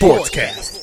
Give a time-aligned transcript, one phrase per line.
[0.00, 0.82] Sportscast.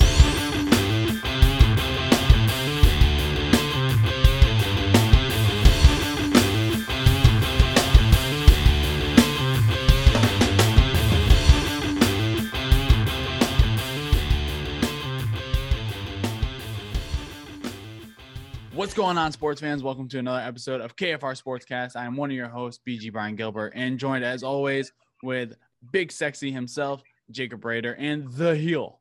[18.75, 19.82] What's going on, sports fans?
[19.82, 21.96] Welcome to another episode of KFR Sportscast.
[21.96, 24.92] I am one of your hosts, BG Brian Gilbert, and joined as always
[25.24, 25.56] with
[25.92, 29.00] Big Sexy himself, Jacob Rader, and the heel,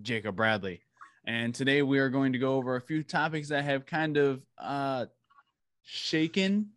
[0.00, 0.82] Jacob Bradley.
[1.24, 4.42] And today we are going to go over a few topics that have kind of
[4.58, 5.06] uh,
[5.82, 6.70] shaken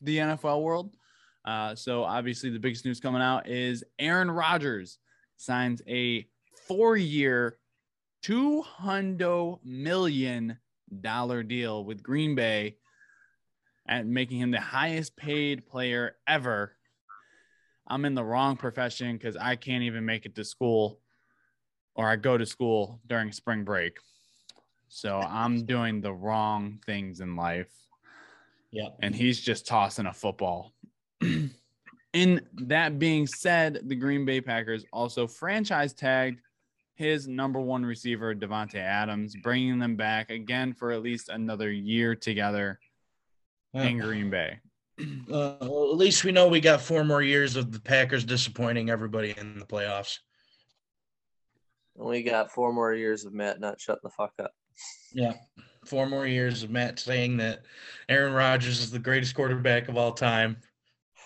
[0.00, 0.96] the NFL world.
[1.44, 4.98] Uh, so obviously, the biggest news coming out is Aaron Rodgers
[5.36, 6.26] signs a
[6.68, 7.58] four-year,
[8.22, 10.58] two hundred million
[11.00, 12.76] dollar deal with Green Bay
[13.86, 16.76] and making him the highest paid player ever.
[17.88, 21.01] I'm in the wrong profession because I can't even make it to school
[21.94, 23.98] or I go to school during spring break.
[24.88, 27.70] So I'm doing the wrong things in life.
[28.70, 28.88] Yeah.
[29.00, 30.72] And he's just tossing a football.
[32.12, 36.40] in that being said, the Green Bay Packers also franchise tagged
[36.94, 42.14] his number one receiver, Davante Adams, bringing them back again for at least another year
[42.14, 42.78] together
[43.74, 44.58] in Green Bay.
[45.00, 48.90] Uh, well, at least we know we got four more years of the Packers disappointing
[48.90, 50.18] everybody in the playoffs.
[51.96, 54.52] And we got four more years of Matt not shutting the fuck up.
[55.12, 55.34] Yeah.
[55.84, 57.62] Four more years of Matt saying that
[58.08, 60.56] Aaron Rodgers is the greatest quarterback of all time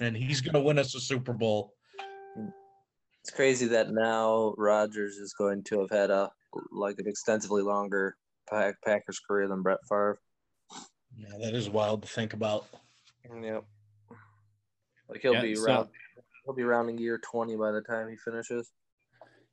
[0.00, 1.72] and he's going to win us a Super Bowl.
[3.22, 6.30] It's crazy that now Rodgers is going to have had a
[6.72, 8.16] like an extensively longer
[8.48, 10.20] Pack- Packers career than Brett Favre.
[11.16, 12.66] Yeah, that is wild to think about.
[13.24, 13.64] Yep.
[15.08, 15.88] Like he'll Yeah, be so- round,
[16.44, 18.70] he'll be rounding year twenty by the time he finishes.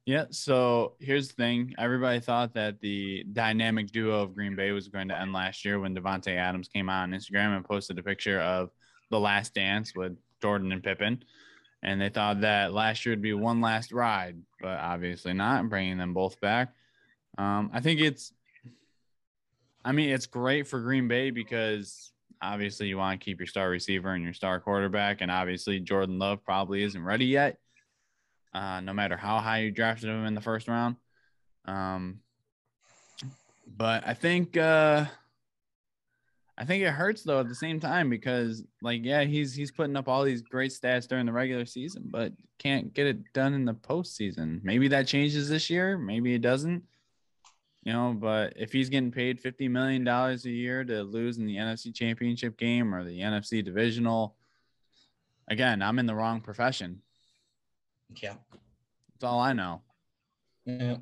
[0.05, 0.25] Yeah.
[0.31, 1.73] So here's the thing.
[1.77, 5.79] Everybody thought that the dynamic duo of Green Bay was going to end last year
[5.79, 8.69] when Davante Adams came on Instagram and posted a picture of
[9.11, 11.23] the last dance with Jordan and Pippen.
[11.83, 15.97] And they thought that last year would be one last ride, but obviously not, bringing
[15.97, 16.73] them both back.
[17.37, 18.33] Um, I think it's,
[19.85, 22.11] I mean, it's great for Green Bay because
[22.41, 25.21] obviously you want to keep your star receiver and your star quarterback.
[25.21, 27.57] And obviously Jordan Love probably isn't ready yet
[28.53, 30.95] uh, no matter how high you drafted him in the first round.
[31.65, 32.19] Um,
[33.65, 35.05] but I think uh,
[36.57, 39.95] I think it hurts though at the same time because like yeah he's he's putting
[39.95, 43.65] up all these great stats during the regular season, but can't get it done in
[43.65, 44.63] the postseason.
[44.63, 45.97] Maybe that changes this year.
[45.97, 46.83] Maybe it doesn't.
[47.83, 51.45] You know, but if he's getting paid fifty million dollars a year to lose in
[51.45, 54.35] the NFC Championship game or the NFC Divisional,
[55.47, 57.01] again, I'm in the wrong profession.
[58.21, 58.35] Yeah.
[58.51, 59.81] That's all I know.
[60.65, 60.97] Yeah.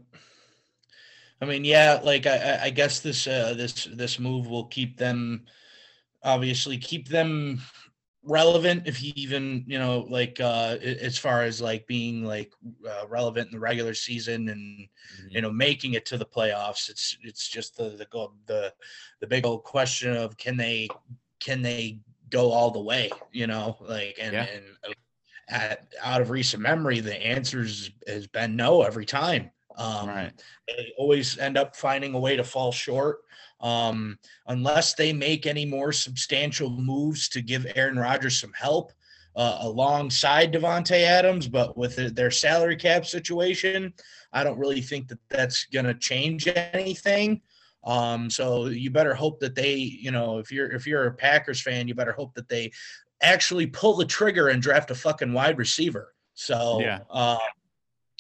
[1.42, 5.46] I mean, yeah, like I, I- guess this uh, this this move will keep them
[6.24, 7.60] obviously keep them
[8.24, 12.54] relevant if he even you know like uh as far as like being like
[12.88, 14.88] uh, relevant in the regular season and
[15.32, 18.72] you know making it to the playoffs it's it's just the the the
[19.22, 20.88] the big old question of can they
[21.40, 21.98] can they
[22.30, 24.46] go all the way you know like and Yeah.
[24.54, 24.64] and
[25.50, 30.32] at, out of recent memory the answers has been no every time um right.
[30.68, 33.20] they always end up finding a way to fall short
[33.62, 38.92] um, unless they make any more substantial moves to give Aaron Rodgers some help
[39.36, 41.48] uh, alongside Davante Adams.
[41.48, 43.94] But with their salary cap situation,
[44.34, 47.42] I don't really think that that's going to change anything.
[47.84, 51.62] Um, so you better hope that they, you know, if you're if you're a Packers
[51.62, 52.72] fan, you better hope that they
[53.22, 56.14] actually pull the trigger and draft a fucking wide receiver.
[56.34, 57.00] So Yeah.
[57.10, 57.38] uh,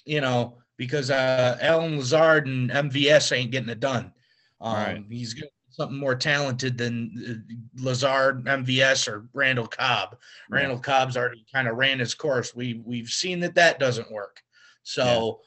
[0.05, 4.13] you know, because uh, Allen Lazard and MVS ain't getting it done.
[4.59, 5.05] Um, Right.
[5.09, 7.45] He's got something more talented than
[7.77, 10.17] uh, Lazard, MVS, or Randall Cobb.
[10.49, 10.55] Yeah.
[10.57, 12.55] Randall Cobb's already kind of ran his course.
[12.55, 14.41] We we've seen that that doesn't work.
[14.83, 15.41] So.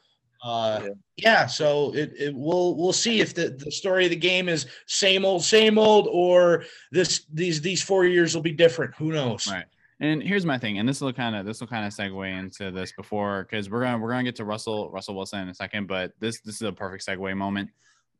[0.45, 0.89] Uh, Yeah.
[1.17, 4.67] yeah, so it, it we'll we'll see if the, the story of the game is
[4.87, 8.95] same old, same old, or this these these four years will be different.
[8.97, 9.47] Who knows?
[9.51, 9.65] Right.
[10.01, 12.71] And here's my thing, and this will kind of this will kind of segue into
[12.71, 15.87] this before because we're gonna we're gonna get to Russell Russell Wilson in a second,
[15.87, 17.71] but this this is a perfect segue moment.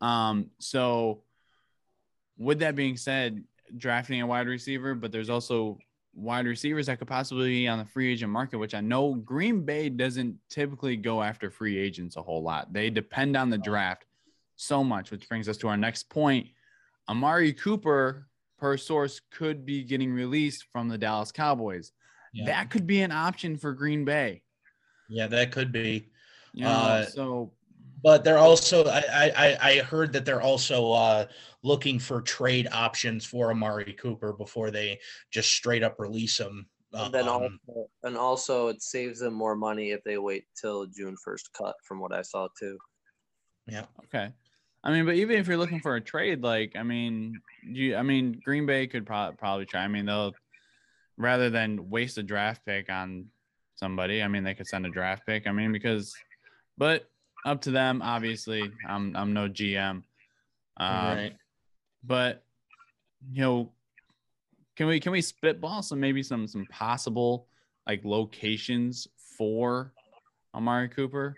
[0.01, 1.23] Um, so
[2.39, 3.45] with that being said,
[3.77, 5.79] drafting a wide receiver, but there's also
[6.15, 9.65] wide receivers that could possibly be on the free agent market, which I know Green
[9.65, 12.73] Bay doesn't typically go after free agents a whole lot.
[12.73, 14.07] They depend on the draft
[14.57, 16.49] so much, which brings us to our next point.
[17.09, 18.29] Amari Cooper,
[18.59, 21.93] per source, could be getting released from the Dallas Cowboys.
[22.33, 22.47] Yeah.
[22.47, 24.43] That could be an option for Green Bay.
[25.09, 26.11] Yeah, that could be.
[26.53, 27.53] You know, Uh, so
[28.05, 31.27] but they're also I I, I heard that they're also uh,
[31.63, 35.01] looking for trade options for Amari Cooper before they
[35.33, 36.69] just straight up release him.
[36.93, 40.87] And then Um, also, and also it saves them more money if they wait till
[40.87, 42.79] June first cut, from what I saw too.
[43.67, 43.87] Yeah.
[44.05, 44.33] Okay.
[44.85, 48.03] I mean, but even if you're looking for a trade, like I mean, you I
[48.03, 49.83] mean, Green Bay could pro- probably try.
[49.83, 50.35] I mean, they'll
[51.17, 53.29] rather than waste a draft pick on
[53.77, 54.23] somebody.
[54.23, 55.47] I mean, they could send a draft pick.
[55.47, 56.15] I mean, because,
[56.77, 57.09] but
[57.45, 58.03] up to them.
[58.03, 59.91] Obviously, I'm I'm no GM.
[59.91, 60.05] Um,
[60.79, 61.37] right.
[62.03, 62.45] But
[63.33, 63.73] you know,
[64.77, 67.47] can we can we spitball some maybe some some possible
[67.87, 69.93] like locations for
[70.55, 71.37] Amari Cooper?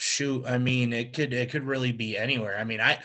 [0.00, 2.98] shoot i mean it could it could really be anywhere i mean i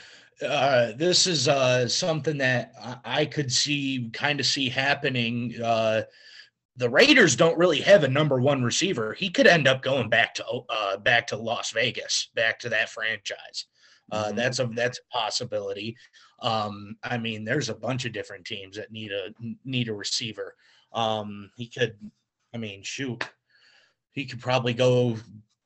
[0.46, 6.04] uh this is uh something that i, I could see kind of see happening uh
[6.78, 10.34] the raiders don't really have a number one receiver he could end up going back
[10.36, 13.66] to uh back to las vegas back to that franchise
[14.12, 14.36] uh Mhm.
[14.36, 15.96] that's a that's a possibility
[16.42, 19.30] um i mean there's a bunch of different teams that need a
[19.64, 20.56] need a receiver
[20.94, 21.96] um he could
[22.54, 23.24] i mean shoot
[24.12, 25.18] he could probably go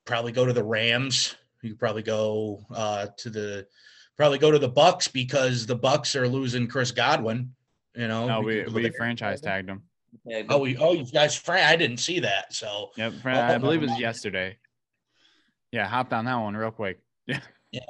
[0.05, 1.35] probably go to the Rams.
[1.61, 3.67] He could probably go uh, to the
[4.17, 7.53] probably go to the Bucks because the Bucks are losing Chris Godwin.
[7.95, 9.83] You know, No, You we we franchise tagged him.
[10.25, 12.53] Yeah, Oh, we, oh, you guys, Fran, I didn't see that.
[12.53, 14.57] So, Yep, fr- Oh, I believe it was yesterday.
[15.71, 16.99] Yeah, hopped on that one real quick.
[17.27, 17.39] Yeah
[17.71, 17.81] Yeah.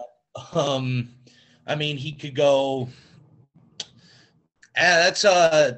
[0.53, 1.09] um,
[1.65, 2.89] I mean, he could go.
[4.75, 5.77] Yeah, that's uh,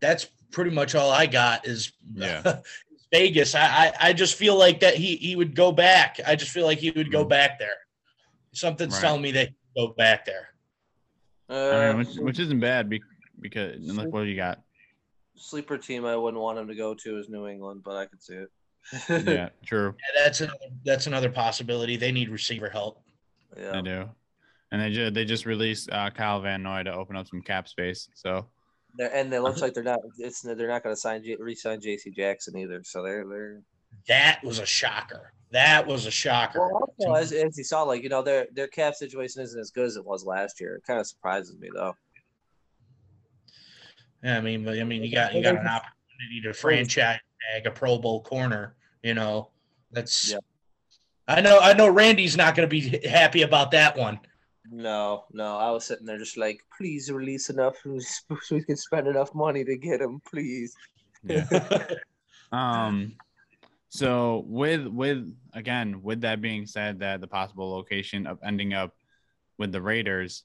[0.00, 2.60] that's pretty much all I got is Yeah.
[3.12, 3.54] Vegas.
[3.54, 6.18] I, I I just feel like that he he would go back.
[6.26, 7.28] I just feel like he would go Mhm.
[7.30, 7.76] back there.
[8.52, 9.00] Something's Right.
[9.02, 10.48] telling me that he'd go back there.
[11.48, 13.02] I Uh, mean, which which isn't bad be-
[13.40, 14.60] because look what do you got.
[15.42, 18.22] Sleeper team I wouldn't want him to go to is New England, but I could
[18.22, 18.48] see it.
[19.28, 19.94] Yeah, true.
[19.96, 21.96] Yeah, that's another that's another possibility.
[21.96, 23.00] They need receiver help.
[23.56, 24.08] Yeah, they do.
[24.72, 27.68] And they just they just released uh, Kyle Van Noy to open up some cap
[27.68, 28.08] space.
[28.14, 28.46] So
[28.96, 30.00] They're, and it looks like they're not.
[30.18, 32.10] It's they're not going to sign J- re-sign J.C.
[32.10, 32.82] Jackson either.
[32.84, 33.62] So they're they're.
[34.08, 35.32] That was a shocker.
[35.52, 36.60] That was a shocker.
[36.60, 39.70] Well, also, as, as you saw, like you know, their their cap situation isn't as
[39.70, 40.74] good as it was last year.
[40.76, 41.94] It kind of surprises me though.
[44.22, 47.18] Yeah, I mean, but I mean, you got you got an opportunity to franchise
[47.52, 48.76] tag a Pro Bowl corner.
[49.02, 49.50] You know,
[49.90, 50.30] that's.
[50.30, 50.38] Yeah.
[51.28, 51.58] I know.
[51.60, 51.88] I know.
[51.88, 54.20] Randy's not going to be happy about that one.
[54.70, 59.06] No, no, I was sitting there just like, please release enough so we can spend
[59.06, 60.74] enough money to get him, please.
[61.24, 61.46] yeah.
[62.52, 63.14] Um,
[63.88, 68.94] so with with again with that being said, that the possible location of ending up
[69.56, 70.44] with the Raiders,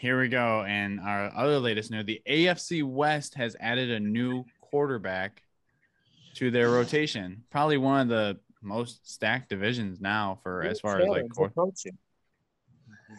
[0.00, 0.64] here we go.
[0.66, 5.42] And our other latest news: the AFC West has added a new quarterback
[6.34, 7.44] to their rotation.
[7.50, 11.86] Probably one of the most stacked divisions now for as far as like Challenge.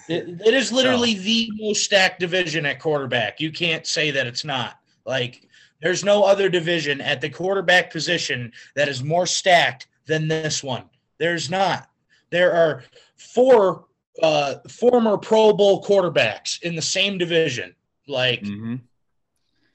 [0.10, 3.40] It, it is literally the most stacked division at quarterback.
[3.40, 4.80] You can't say that it's not.
[5.06, 5.48] Like,
[5.82, 10.86] there's no other division at the quarterback position that is more stacked than this one.
[11.20, 11.90] There's not.
[12.30, 12.84] There are
[13.18, 13.86] four
[14.22, 17.76] uh, former Pro Bowl quarterbacks in the same division.
[18.08, 18.82] Like, Mhm.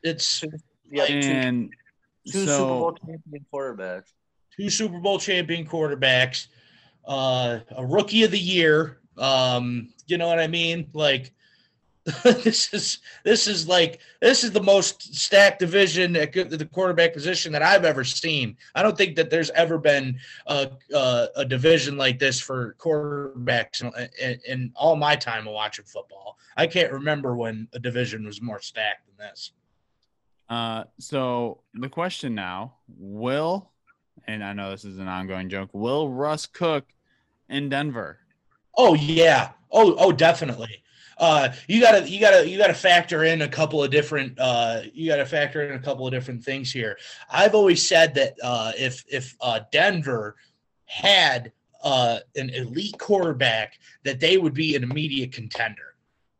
[0.02, 0.44] it's
[0.90, 1.72] Yeah, two, and
[2.26, 4.12] two Super so Bowl champion quarterbacks.
[4.54, 6.48] two Super Bowl champion quarterbacks,
[7.06, 9.00] uh, a rookie of the year.
[9.16, 10.90] Um, you know what I mean?
[10.92, 11.32] Like
[12.22, 17.50] this is this is like this is the most stacked division at the quarterback position
[17.50, 18.56] that I've ever seen.
[18.76, 23.82] I don't think that there's ever been a a, a division like this for quarterbacks
[23.82, 26.38] in, in, in all my time of watching football.
[26.56, 29.50] I can't remember when a division was more stacked than this.
[30.48, 33.72] Uh, so the question now, will,
[34.28, 36.86] and I know this is an ongoing joke, will Russ cook
[37.48, 38.20] in Denver?
[38.76, 39.50] Oh yeah.
[39.72, 40.84] Oh oh definitely.
[41.18, 45.08] Uh, you gotta you gotta you gotta factor in a couple of different uh, you
[45.08, 46.98] gotta factor in a couple of different things here.
[47.30, 50.36] I've always said that uh, if if uh, Denver
[50.84, 55.94] had uh, an elite quarterback, that they would be an immediate contender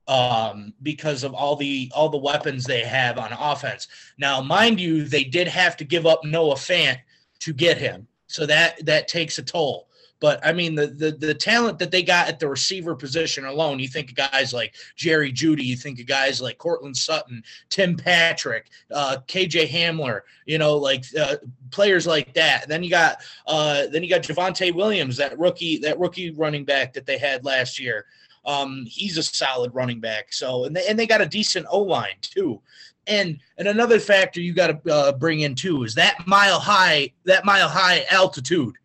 [0.09, 3.89] um, because of all the all the weapons they have on offense.
[4.19, 6.99] Now, mind you, they did have to give up Noah Fant
[7.41, 9.89] to get him, so that that takes a toll.
[10.19, 13.79] But I mean, the, the the talent that they got at the receiver position alone,
[13.79, 17.97] you think of guys like Jerry Jeudy, you think of guys like Courtland Sutton, Tim
[17.97, 21.37] Patrick, uh, KJ Hamler, you know, like uh,
[21.71, 22.67] players like that.
[22.69, 26.95] Then you got uh, then you got Javonte Williams, that rookie that rookie running back
[26.95, 28.07] that they had last year.
[28.47, 30.33] Um, he's a solid running back.
[30.33, 32.63] So and they, and they got a decent O line too.
[33.07, 37.13] And and another factor you got to uh, bring in too is that mile high
[37.25, 38.77] that mile high altitude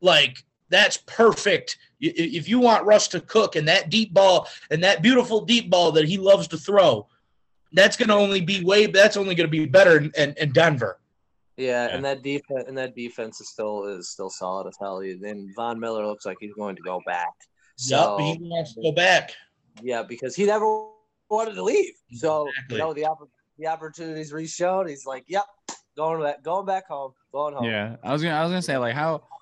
[0.00, 1.78] like that's perfect.
[2.00, 5.92] If you want Russ to cook and that deep ball and that beautiful deep ball
[5.92, 7.06] that he loves to throw,
[7.72, 8.86] that's going to only be way.
[8.86, 10.98] That's only going to be better in, in, in Denver.
[11.56, 11.94] Yeah, Yeah.
[11.96, 15.00] and that defense and that defense is still is still solid as hell.
[15.00, 17.32] And Von Miller looks like he's going to go back.
[17.76, 19.32] So yep, he wants to go back.
[19.82, 20.66] yeah, because he never
[21.28, 21.94] wanted to leave.
[22.12, 22.76] So Exactly.
[22.76, 23.28] you know the opp-
[23.58, 24.88] the opportunities reshowed.
[24.88, 25.44] He's like, "Yep,
[25.96, 28.78] going back, going back home, going home." Yeah, I was gonna I was gonna say
[28.78, 29.36] like how Yeah, I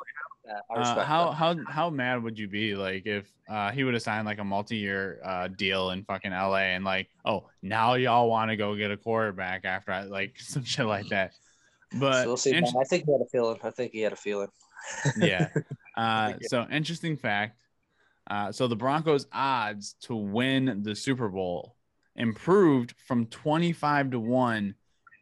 [0.49, 1.35] uh, how that.
[1.35, 4.45] how how mad would you be like if uh, he would have signed like a
[4.45, 8.91] multi-year uh, deal in fucking LA and like oh now y'all want to go get
[8.91, 11.33] a quarterback after I like some shit like that.
[11.95, 12.55] But So we'll see.
[12.55, 12.75] int-.
[12.79, 13.59] I think he had a feeling.
[13.63, 14.49] I think he had a feeling.
[15.19, 15.49] yeah.
[15.97, 17.59] Uh, so interesting fact.
[18.31, 21.77] Uh, so the Broncos' odds to win the Super Bowl
[22.15, 24.75] improved from 25 to 1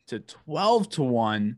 [0.08, 1.56] to 12 to 1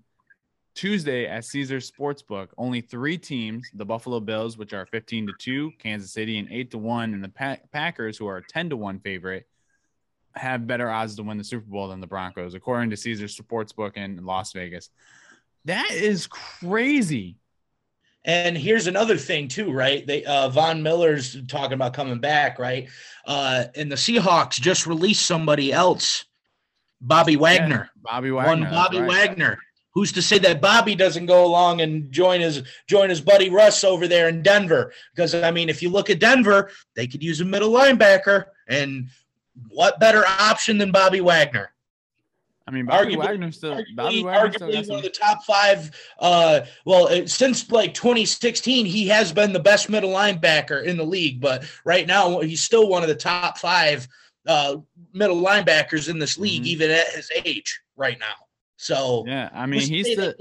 [0.79, 2.51] Tuesday at Caesars Sportsbook.
[2.57, 6.71] Only three teams, the Buffalo Bills, which are 15 to 2, Kansas City, and 8
[6.71, 9.49] to 1, and the Pa- Packers, who are 10 to 1 favorite,
[10.37, 13.97] have better odds to win the Super Bowl than the Broncos, according to Caesars Sportsbook
[13.97, 14.91] in Las Vegas.
[15.65, 17.39] That is crazy.
[18.25, 20.07] And here's another thing too, right?
[20.07, 22.89] They uh Von Miller's talking about coming back, right?
[23.27, 26.25] Uh and the Seahawks just released somebody else,
[27.01, 27.91] Bobby Wagner.
[27.97, 28.67] Bobby Wagner.
[28.67, 29.09] that's Bobby right.
[29.09, 29.59] Wagner.
[29.99, 33.83] Who's to say that Bobby doesn't go along and join his join his buddy Russ
[33.83, 34.93] over there in Denver?
[35.13, 39.09] Because I mean, if you look at Denver, they could use a middle linebacker, and
[39.71, 41.73] what better option than Bobby Wagner?
[42.69, 43.81] I mean, Bobby Arguably- Wagner still.
[43.97, 45.91] Bobby Arguably, Wagner still arguably some, one of the top five.
[46.21, 51.41] Uh, well, since like 2016, he has been the best middle linebacker in the league.
[51.41, 54.07] But right now, he's still one of the top five
[54.47, 54.77] uh,
[55.13, 56.67] middle linebackers in this league, Mhm.
[56.67, 58.35] even at his age right now.
[58.79, 60.35] So Yeah, I mean, who's to he's say still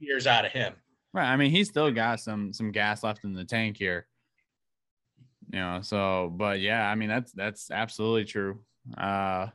[0.00, 0.72] years out of him.
[1.12, 1.30] right.
[1.30, 4.06] I mean, he's still got some some gas left in the tank here.
[5.52, 8.60] You know, so but yeah, I mean that's that's absolutely true.
[8.98, 9.48] Uh,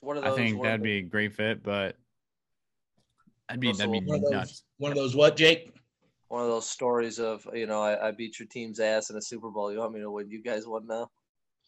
[0.00, 1.96] One of I think one that'd be a great fit, but
[3.48, 4.62] that'd be that'd be One of those, nuts.
[4.78, 5.72] one of those what, Jake?
[6.28, 9.22] one of those stories of you know I, I beat your team's ass in a
[9.22, 9.72] Super Bowl.
[9.72, 10.28] You want me to win?
[10.30, 11.10] You guys won now.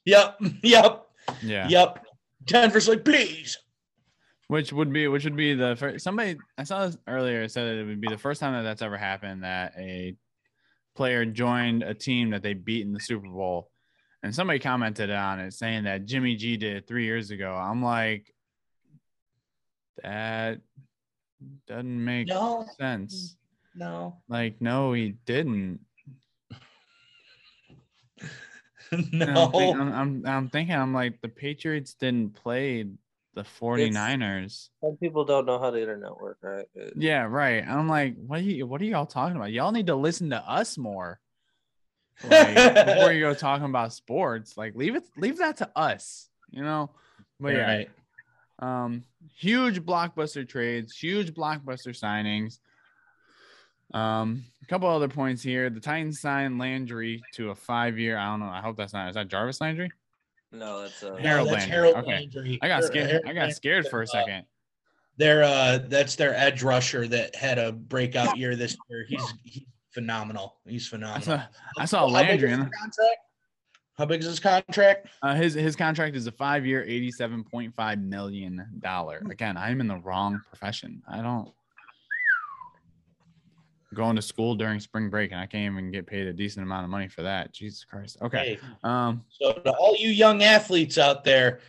[0.05, 1.07] Yep, yep,
[1.43, 1.69] Yeah.
[1.69, 2.05] yep.
[2.45, 3.57] Denver's like, please.
[4.53, 7.81] Which would be which would be the first somebody I saw this earlier said that
[7.81, 10.15] it would be the first time that that's ever happened that a
[10.95, 13.71] player joined a team that they beat in the Super Bowl.
[14.23, 17.55] And somebody commented on it saying that Jimmy G did it three years ago.
[17.55, 18.27] I'm like,
[20.03, 20.61] that
[21.67, 23.37] doesn't make No, sense.
[23.75, 25.81] no, Like, no, he didn't.
[29.11, 29.47] No.
[29.47, 32.85] I'm, think- I'm, I'm, I'm thinking, I'm like, the Patriots didn't play
[33.35, 34.69] the 49ers.
[34.83, 36.67] Some people don't know how the internet work, right?
[36.75, 37.67] It- Yeah, right.
[37.67, 39.53] I'm like, what are you what are y'all talking about?
[39.53, 41.19] Y'all need to listen to us more.
[42.31, 46.63] Like, before you go talking about sports, like leave it leave that to us, you
[46.63, 46.91] know?
[47.41, 47.91] But yeah, Right.
[48.61, 49.03] um
[49.35, 52.59] huge blockbuster trades, huge blockbuster signings.
[53.95, 55.69] Um, a couple other points here.
[55.69, 58.17] The Titans signed Landry to a five-year.
[58.17, 58.47] I don't know.
[58.47, 59.09] I hope that's not.
[59.09, 59.91] Is that Jarvis Landry?
[60.53, 61.71] No, that's uh, No, Harold that's Landry.
[61.71, 62.11] Harold Okay.
[62.13, 62.59] Landry.
[62.63, 63.07] I got scared.
[63.09, 64.45] Harold I got Landry, scared for a uh, second.
[65.17, 69.05] They're uh that's their edge rusher that had a breakout year this year.
[69.09, 70.57] He's he's phenomenal.
[70.67, 71.23] He's I phenomenal.
[71.23, 71.43] saw,
[71.79, 72.49] I saw How big Landry.
[72.51, 73.19] is and- his contract?
[73.99, 75.09] How big is his contract?
[75.23, 79.23] Uh, his his contract is a five year, eighty seven point five million dollar.
[79.31, 81.03] Again, I'm in the wrong profession.
[81.07, 81.53] I don't
[83.95, 86.85] going to school during spring break, and I can't even get paid a decent amount
[86.85, 87.53] of money for that.
[87.53, 88.19] Jesus Christ.
[88.23, 88.59] Okay.
[88.61, 89.25] Hey, Um.
[89.29, 91.61] so to all you young athletes out there,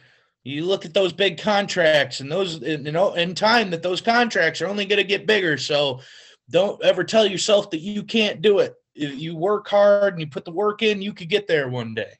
[0.43, 4.61] you look at those big contracts and those you know in time that those contracts
[4.61, 5.57] are only going to get bigger.
[5.57, 6.01] So
[6.49, 8.73] don't ever tell yourself that you can't do it.
[8.95, 11.93] If you work hard and you put the work in, you could get there one
[11.95, 12.11] day.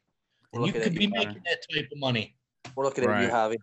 [0.53, 1.25] And you could be you, Connor.
[1.27, 2.35] making that type of money.
[2.75, 3.31] we're looking at you, Right.
[3.31, 3.57] Javi.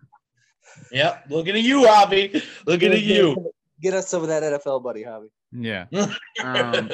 [0.92, 1.24] Yep.
[1.30, 2.42] Looking at you, Avi.
[2.66, 3.52] Looking at you.
[3.80, 5.28] Get us some of that NFL buddy, Javi.
[5.52, 5.86] Yeah.
[6.42, 6.90] Um.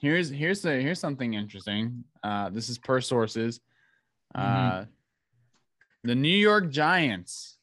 [0.00, 2.04] Here's here's a, here's something interesting.
[2.22, 3.60] Uh, this is per sources.
[4.34, 4.84] Uh,
[6.04, 7.58] the New York Giants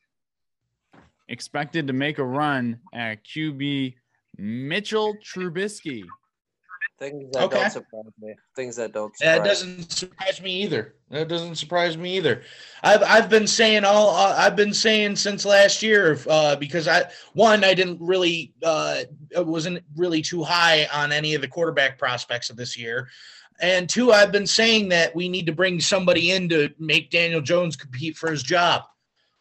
[1.30, 3.96] expected to make a run at QB
[4.38, 6.04] Mitchell Trubisky.
[6.98, 7.60] Things that Okay.
[7.60, 8.36] don't surprise me.
[8.56, 10.96] Things that don't surprise That doesn't surprise me either.
[11.10, 12.44] That doesn't surprise me either.
[12.84, 17.10] I've I've been saying all uh, I've been saying since last year uh, because I
[17.34, 19.04] one I didn't really uh,
[19.36, 23.10] wasn't really too high on any of the quarterback prospects of this year,
[23.60, 27.42] and two I've been saying that we need to bring somebody in to make Daniel
[27.42, 28.84] Jones compete for his job.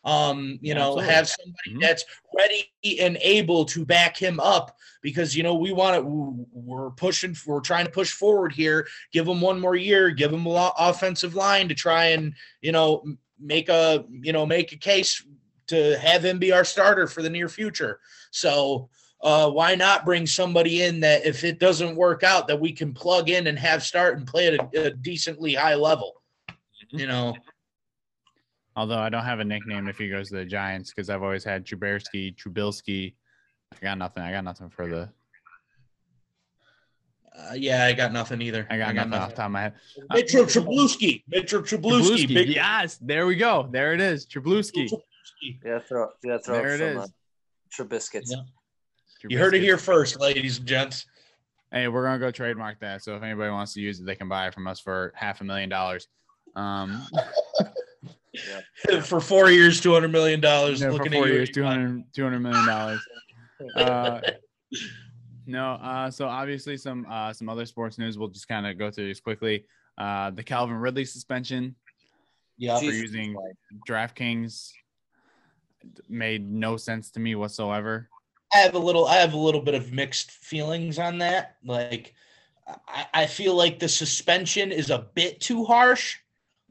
[0.05, 1.15] Um, you know, absolutely.
[1.15, 1.81] have somebody Mhm.
[1.81, 2.05] that's
[2.37, 6.47] ready and able to back him up because you know we want to.
[6.53, 7.35] We're pushing.
[7.47, 8.87] We're trying to push forward here.
[9.13, 10.11] Give him one more year.
[10.11, 13.05] Give him a lot offensive line to try and you know
[13.41, 15.25] make a you know make a case
[15.69, 17.99] to have him be our starter for the near future.
[18.31, 18.91] So
[19.23, 22.93] uh, why not bring somebody in that if it doesn't work out that we can
[22.93, 26.21] plug in and have start and play at a, a decently high level.
[26.51, 26.99] Mhm.
[27.01, 27.35] You know,
[28.77, 31.45] Although I don't have a nickname if he goes to the Giants because I've always
[31.45, 33.15] had Trubersky, Trubilski.
[33.73, 34.23] I got nothing.
[34.23, 35.09] I got nothing for the.
[37.37, 38.67] uh, yeah, I got nothing either.
[38.71, 39.75] I got, nothing, off the top of my head.
[40.11, 43.69] Uh, Mitchell Trubluski, Mitchell Trubluski, Trubluski, big yes, there we go.
[43.71, 44.27] There it is.
[44.27, 44.89] Trubluski.
[44.89, 45.59] Trubluski.
[45.65, 47.11] Yeah, throw yeah, throw There it some is.
[47.79, 48.27] uh, Trubiscuits.
[48.27, 48.43] Yeah.
[49.29, 51.07] You heard it here first, ladies and gents.
[51.73, 53.03] Hey, we're gonna go trademark that.
[53.03, 55.41] So if anybody wants to use it, they can buy it from us for half
[55.41, 56.09] a million dollars.
[56.57, 57.03] Um,
[59.03, 60.81] For four years, two hundred million dollars.
[60.81, 63.01] yeah, for four at years, 200, 200 million dollars.
[63.77, 64.21] Uh,
[65.47, 68.19] no, uh, so obviously some uh, some other sports news.
[68.19, 69.65] We'll just kind of go through these quickly.
[69.97, 71.77] Uh, the Calvin Ridley suspension
[72.59, 73.57] Yeah, for Jesus using Christ.
[73.89, 74.73] DraftKings
[76.09, 78.09] made no sense to me whatsoever.
[78.53, 81.57] I have a little I have a little bit of mixed feelings on that.
[81.65, 82.15] Like
[82.89, 86.19] I, I feel like the suspension is a bit too harsh,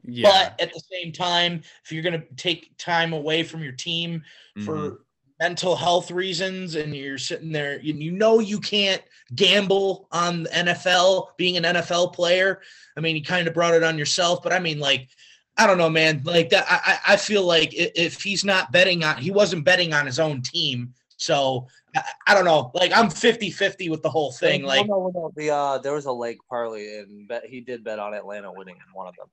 [0.04, 4.22] Yeah, but at the same time, if you're gonna take time away from your team
[4.64, 4.96] for mhm.
[5.40, 9.02] mental health reasons and you're sitting there and you know you can't
[9.34, 12.60] gamble on the NFL being an NFL player.
[12.96, 15.08] I mean, you kind of brought it on yourself, but I mean like
[15.56, 16.22] I don't know, man.
[16.24, 19.92] Like that, I, I I feel like if he's not betting on, he wasn't betting
[19.92, 20.92] on his own team.
[21.16, 22.70] So I, I don't know.
[22.74, 24.64] Like I'm 50 50 with the whole thing.
[24.64, 27.98] Like, no, no, the uh, there was a leg parlay and bet he did bet
[27.98, 29.28] on Atlanta winning in one of them,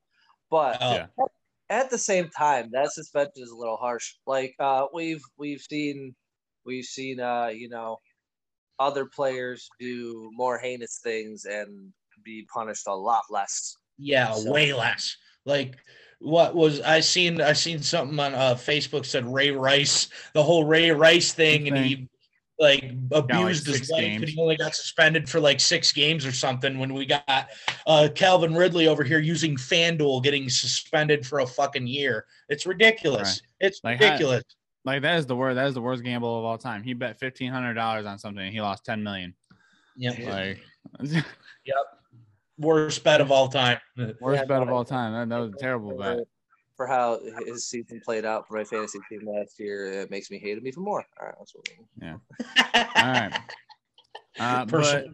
[0.51, 1.25] but uh, Yeah.
[1.69, 4.13] at the same time, that suspension is a little harsh.
[4.27, 6.13] Like uh, we've we've seen
[6.65, 7.97] we've seen uh, you know
[8.79, 11.91] other players do more heinous things and
[12.23, 13.75] be punished a lot less.
[13.97, 15.17] yeah, So- way less.
[15.45, 15.77] Like,
[16.19, 17.41] what was I seen?
[17.41, 21.77] I seen something on uh, Facebook said Ray Rice, the whole Ray Rice thing, and
[21.77, 22.07] he
[22.61, 24.21] like abused his life wife, games.
[24.21, 26.77] and he only got suspended for like six games or something.
[26.79, 27.49] When we got
[27.87, 33.41] uh, Calvin Ridley over here using FanDuel, getting suspended for a fucking year, it's ridiculous.
[33.59, 34.43] It's Like, how- ridiculous.
[34.85, 35.55] like that is the worst.
[35.55, 36.83] That is the worst gamble of all time.
[36.83, 39.33] He bet fifteen hundred dollars on something and he lost ten million.
[39.97, 40.19] Yep.
[40.99, 41.25] Like
[42.57, 43.79] Worst bet of all time.
[44.19, 45.13] worst Yeah, bet of all time.
[45.13, 46.19] That, that was a terrible bet.
[46.87, 50.31] For, for how his season played out for my fantasy team last year, it makes
[50.31, 51.03] me hate him even more.
[51.19, 52.07] All right, that's what we
[52.95, 53.33] All right.
[54.39, 55.05] Uh, but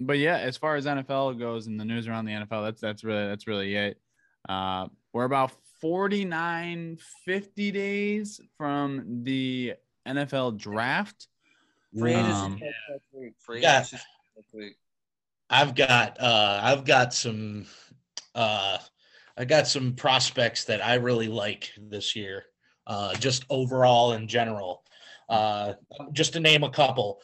[0.00, 3.02] but yeah, as far as NFL goes and the news around the NFL, that's that's
[3.04, 4.00] really that's really it.
[4.48, 9.74] Uh, we're about 49, 50 days from the
[10.06, 11.28] NFL draft.
[11.98, 13.34] Free Um, starts next week.
[13.38, 13.76] Free Yeah.
[13.78, 14.76] agency starts next week.
[15.48, 17.66] I've got uh I've got some
[18.34, 18.78] uh
[19.36, 22.44] I got some prospects that I really like this year.
[22.86, 24.82] Uh just overall in general.
[25.28, 25.74] Uh
[26.12, 27.20] just to name a couple.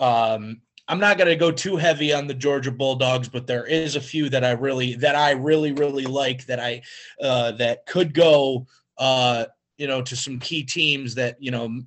[0.00, 3.96] Um I'm not going to go too heavy on the Georgia Bulldogs, but there is
[3.96, 6.82] a few that I really that I really really like that I
[7.22, 8.66] uh that could go
[8.98, 9.46] uh
[9.78, 11.80] you know to some key teams that you know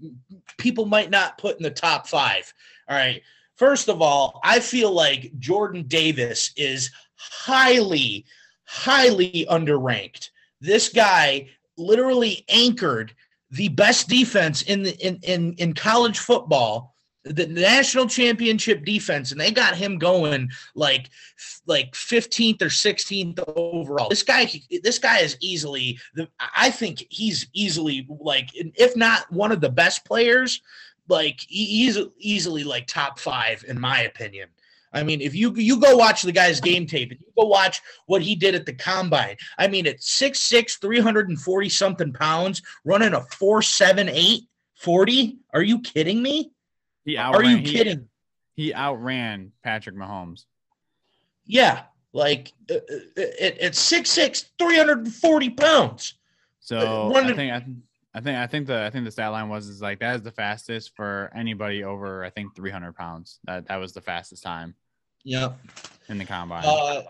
[0.57, 2.53] people might not put in the top 5.
[2.89, 3.21] All right.
[3.55, 8.25] First of all, I feel like Jordan Davis is highly,
[8.67, 10.29] highly underranked.
[10.61, 13.13] This guy literally anchored
[13.51, 19.39] the best defense in the in in, in college football, the national championship defense, and
[19.39, 21.09] they got him going like
[21.65, 24.09] like 15th or 16th overall.
[24.09, 24.49] This guy,
[24.83, 26.27] this guy is easily the.
[26.55, 30.61] I think he's easily like, if not one of the best players,
[31.07, 34.49] like he's easily like top five in my opinion.
[34.97, 37.81] I mean, if you you go watch the guy's game tape and you go watch
[38.07, 43.21] what he did at the combine, I mean, at 6'6, 340 something pounds, running a
[43.21, 45.37] 4'7'8 40.
[45.53, 46.51] Are you kidding me?
[47.03, 48.09] He Are you outran, he- kidding?
[48.55, 50.45] He, outran Patrick Mahomes.
[51.45, 56.15] Yeah, like uh, uh, at, at 6'6, 340 pounds.
[56.59, 57.77] So Running- I think I, think-
[58.13, 60.21] I think I think the I think the stat line was is like that is
[60.23, 63.39] the fastest for anybody over I think 300 pounds.
[63.43, 64.73] That that was the fastest time
[65.27, 65.51] Yeah.
[66.07, 66.63] in the combine.
[66.65, 67.03] Uh,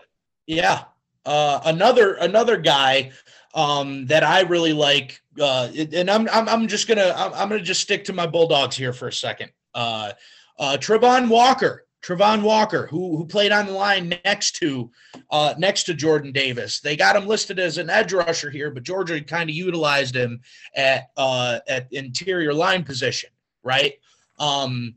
[0.48, 0.84] yeah.
[1.24, 3.12] Uh, another another guy
[3.54, 7.62] um, that I really like, uh, and I'm I'm, I'm just gonna I'm, I'm gonna
[7.62, 9.52] just stick to my Bulldogs here for a second.
[9.72, 10.12] Uh,
[10.58, 11.84] uh, Travon Walker.
[12.00, 14.90] Travon Walker, who who played on the line next to
[15.30, 16.80] uh, next to Jordan Davis.
[16.80, 20.40] They got him listed as an edge rusher here, but Georgia kind of utilized him
[20.76, 23.30] at uh, at interior line position,
[23.64, 23.94] right?
[24.38, 24.94] Um,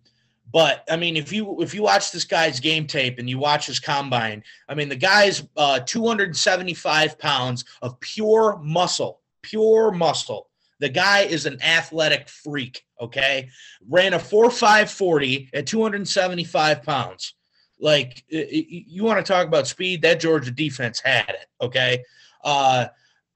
[0.52, 3.68] but I mean, if you if you watch this guy's game tape and you watch
[3.68, 10.50] his combine, I mean, the guy's uh, 275 pounds of pure muscle, pure muscle.
[10.80, 12.84] The guy is an athletic freak.
[13.00, 13.50] Okay,
[13.88, 17.36] ran a four five forty at 275 pounds.
[17.80, 21.48] Like you want to talk about speed, that Georgia defense had it.
[21.62, 22.04] Okay,
[22.44, 22.88] uh,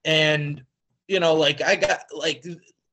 [0.04, 0.62] and
[1.08, 2.44] you know, like I got like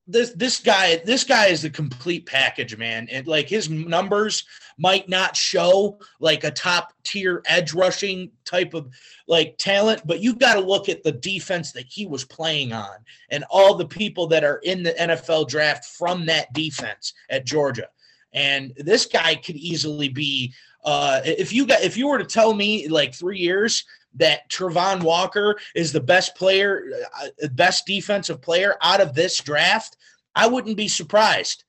[0.06, 3.08] this this guy this guy is the complete package man.
[3.10, 4.44] And like his numbers
[4.78, 8.90] might not show like a top tier edge rushing type of
[9.28, 12.98] like talent but you got to look at the defense that he was playing on
[13.30, 17.88] and all the people that are in the NFL draft from that defense at Georgia.
[18.34, 22.54] And this guy could easily be uh if you got if you were to tell
[22.54, 26.84] me like 3 years that Travon Walker is the best player,
[27.22, 29.98] uh, best defensive player out of this draft,
[30.36, 31.64] I wouldn't be surprised.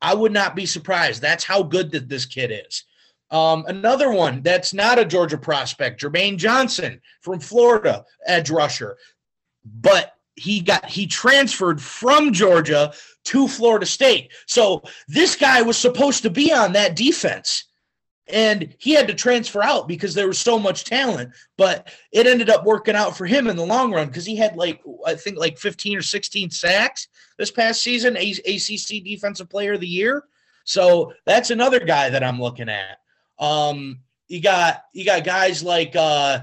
[0.00, 1.22] I would not be surprised.
[1.22, 2.84] That's how good that this kid is.
[3.30, 8.96] Um, another one that's not a Georgia prospect, Jermaine Johnson from Florida, edge rusher,
[9.64, 12.92] but he got he transferred from Georgia
[13.24, 14.32] to Florida State.
[14.46, 17.64] So this guy was supposed to be on that defense
[18.28, 22.50] and he had to transfer out because there was so much talent but it ended
[22.50, 25.38] up working out for him in the long run because he had like i think
[25.38, 27.08] like 15 or 16 sacks
[27.38, 30.24] this past season acc defensive player of the year.
[30.64, 32.98] So that's another guy that i'm looking at.
[33.38, 36.40] Um you got you got guys like uh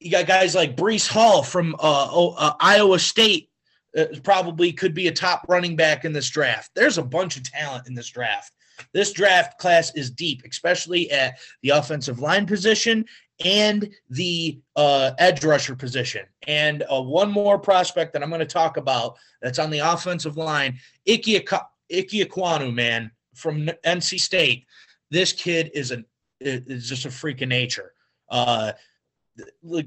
[0.00, 3.50] you got guys like Breece Hall from uh, uh, Iowa State
[3.96, 6.70] uh, probably could be a top running back in this draft.
[6.74, 8.52] There's a bunch of talent in this draft.
[8.92, 13.04] This draft class is deep, especially at the offensive line position
[13.44, 16.26] and the uh, edge rusher position.
[16.46, 20.36] And uh, one more prospect that I'm going to talk about that's on the offensive
[20.36, 20.78] line,
[21.08, 21.46] Ike
[21.90, 24.66] Ekwonu, man, from NC State.
[25.10, 26.04] This kid is an
[26.40, 27.92] is just a freak of nature.
[28.28, 28.72] Uh,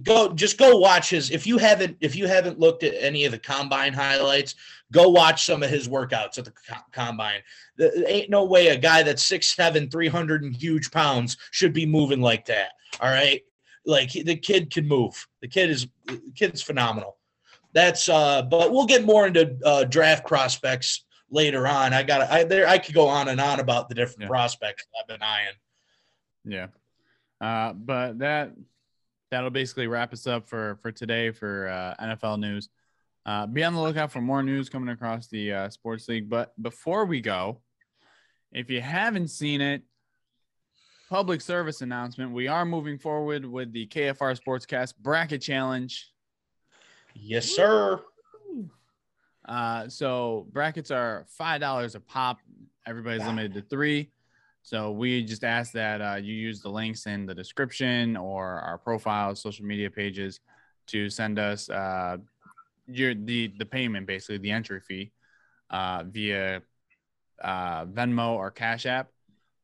[0.04, 3.32] go just go watch his if you haven't if you haven't looked at any of
[3.32, 4.56] the combine highlights
[4.92, 6.54] go watch some of his workouts at the
[6.92, 7.42] combine.
[7.78, 11.86] There ain't no way a guy that's six seven 300 and huge pounds should be
[11.86, 13.42] moving like that all right?
[13.86, 15.28] Like the kid can move.
[15.42, 17.18] The kid is the kid's phenomenal.
[17.74, 21.94] That's uh but we'll get more into uh draft prospects later on.
[21.94, 24.28] I got i there i could go on and on about the different yeah.
[24.28, 25.54] prospects i've been eyeing.
[26.46, 26.68] Yeah.
[27.40, 28.54] Uh but that
[29.36, 32.70] that'll basically wrap us up for for today for uh, NFL news.
[33.26, 36.30] Uh, be on the lookout for more news coming across the uh, sports league.
[36.30, 37.60] But before we go,
[38.54, 39.82] if you haven't seen it,
[41.10, 46.10] public service announcement: we are moving forward with the KFR Sportscast Bracket Challenge.
[47.14, 48.00] Yes, sir.
[49.44, 52.40] Uh, so brackets are five dollars a pop.
[52.88, 54.12] Everybody's limited to three.
[54.66, 58.80] So we just ask that uh, you use the links in the description or our
[58.80, 60.40] profiles, social media pages
[60.88, 62.18] to send us uh,
[62.88, 65.12] your the the payment, basically the entry fee,
[65.70, 66.64] uh, via
[67.44, 69.12] uh, Venmo or Cash App.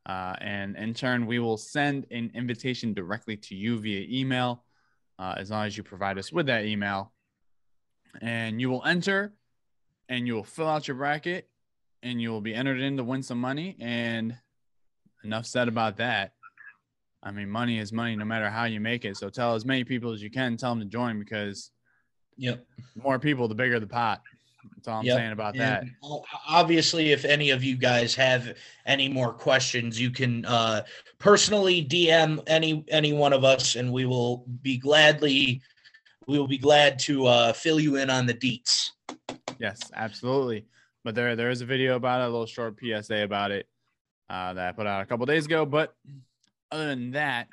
[0.05, 4.63] Uh, and in turn, we will send an invitation directly to you via email,
[5.17, 7.11] uh, as long as you provide us with that email.
[8.21, 9.33] And you will enter,
[10.09, 11.49] and you will fill out your bracket,
[12.03, 13.75] and you will be entered in to win some money.
[13.79, 14.37] And
[15.23, 16.33] enough said about that.
[17.23, 19.17] I mean, money is money no matter how you make it.
[19.17, 21.71] So tell as many people as you can, tell them to join because
[22.35, 22.65] yep.
[23.01, 24.21] more people, the bigger the pot.
[24.75, 25.17] That's all I'm yep.
[25.17, 25.83] saying about and that.
[26.47, 28.55] Obviously, if any of you guys have
[28.85, 30.83] any more questions, you can uh,
[31.17, 35.61] personally DM any any one of us, and we will be gladly
[36.27, 38.89] we will be glad to uh, fill you in on the deets.
[39.57, 40.67] Yes, absolutely.
[41.03, 43.67] But there there is a video about it, a little short PSA about it
[44.31, 45.65] uh, that I put out a couple days ago.
[45.65, 45.93] But
[46.71, 47.47] other than that,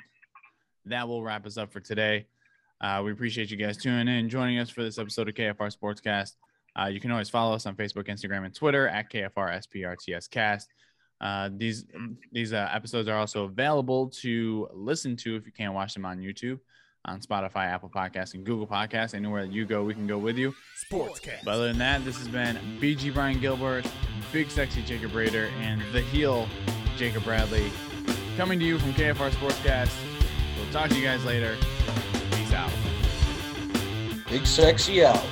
[0.87, 2.27] that will wrap us up for today.
[2.81, 6.37] Uh, we appreciate you guys tuning in, joining us for this episode of KFR Sportscast.
[6.79, 10.69] Uh, you can always follow us on Facebook, Instagram, and Twitter at KFR SPRTS Cast.
[11.21, 11.85] Uh, these
[12.31, 16.19] these uh, episodes are also available to listen to if you can't watch them on
[16.21, 16.61] YouTube,
[17.05, 19.15] on Spotify, Apple Podcasts, and Google Podcasts.
[19.15, 20.55] Anywhere that you go, we can go with you.
[20.91, 21.45] Sportscast.
[21.45, 23.87] But other than that, this has been BG Brian Gilbert,
[24.33, 26.49] Big Sexy Jacob Raider, and the heel
[26.97, 27.71] Jacob Bradley
[28.37, 29.95] coming to you from KFR Sportscast.
[30.57, 31.57] We'll talk to you guys later.
[32.33, 32.71] Peace out.
[34.29, 35.25] Big Sexy out.